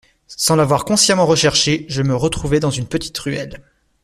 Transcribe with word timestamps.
Sans 0.25 0.55
l’avoir 0.55 0.83
consciemment 0.83 1.27
recherché, 1.27 1.85
je 1.87 2.01
me 2.01 2.15
retrouvai 2.15 2.59
dans 2.59 2.71
une 2.71 2.87
petite 2.87 3.19
ruelle. 3.19 3.61